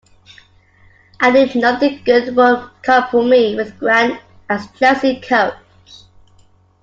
[1.19, 5.59] I knew nothing good would come for me with Grant as Chelsea coach.